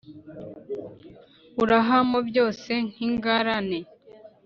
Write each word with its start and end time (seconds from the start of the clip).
urahamo 1.63 2.17
byose 2.29 2.71
nk’ingarane 2.91 3.79